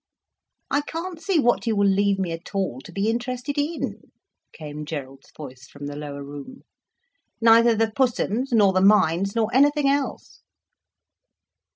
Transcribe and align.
"I 0.71 0.81
can't 0.81 1.21
see 1.21 1.37
what 1.37 1.67
you 1.67 1.75
will 1.75 1.85
leave 1.87 2.17
me 2.17 2.31
at 2.31 2.55
all, 2.55 2.81
to 2.85 2.91
be 2.91 3.07
interested 3.07 3.55
in," 3.59 4.11
came 4.51 4.83
Gerald's 4.83 5.31
voice 5.37 5.67
from 5.67 5.85
the 5.85 5.95
lower 5.95 6.23
room. 6.23 6.63
"Neither 7.39 7.75
the 7.75 7.91
Pussums, 7.95 8.51
nor 8.51 8.73
the 8.73 8.81
mines, 8.81 9.35
nor 9.35 9.53
anything 9.53 9.87
else." 9.87 10.41